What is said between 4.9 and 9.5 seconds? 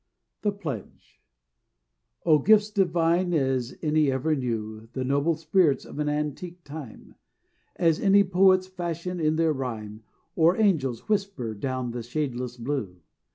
The noble spirits of an antique time; As any poets fashion in